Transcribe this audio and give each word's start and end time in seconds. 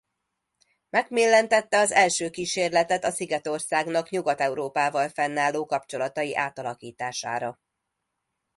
Macmillan 0.89 1.47
tette 1.47 1.77
az 1.79 1.91
első 1.91 2.29
kísérletet 2.29 3.03
a 3.03 3.11
szigetországnak 3.11 4.09
Nyugat-Európával 4.09 5.09
fennálló 5.09 5.65
kapcsolatai 5.65 6.35
átalakítására. 6.35 7.59